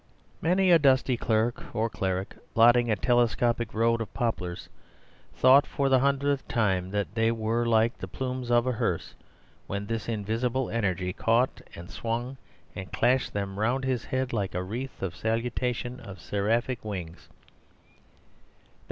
[0.41, 4.67] Many a dusty clerk or cleric, plodding a telescopic road of poplars,
[5.35, 9.13] thought for the hundredth time that they were like the plumes of a hearse;
[9.67, 12.37] when this invisible energy caught and swung
[12.75, 17.29] and clashed them round his head like a wreath or salutation of seraphic wings.